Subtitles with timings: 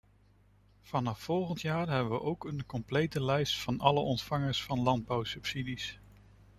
[0.81, 5.99] Vanaf volgend jaar hebben we ook een complete lijst van alle ontvangers van landbouwsubsidies.